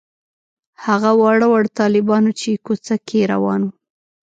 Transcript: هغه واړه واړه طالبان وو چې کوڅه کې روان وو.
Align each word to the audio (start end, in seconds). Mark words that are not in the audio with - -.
هغه 0.85 1.11
واړه 1.19 1.47
واړه 1.51 1.69
طالبان 1.79 2.23
وو 2.29 2.37
چې 2.41 2.61
کوڅه 2.65 2.95
کې 3.07 3.29
روان 3.33 3.61
وو. 3.65 3.71